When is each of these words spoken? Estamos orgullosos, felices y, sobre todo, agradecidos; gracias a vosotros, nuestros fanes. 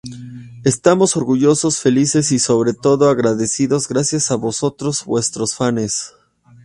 Estamos 0.63 1.15
orgullosos, 1.15 1.77
felices 1.79 2.31
y, 2.31 2.39
sobre 2.39 2.73
todo, 2.73 3.07
agradecidos; 3.07 3.87
gracias 3.87 4.31
a 4.31 4.35
vosotros, 4.35 5.05
nuestros 5.07 5.53
fanes. 5.55 6.13